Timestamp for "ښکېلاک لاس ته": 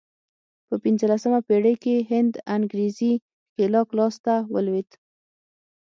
3.49-4.35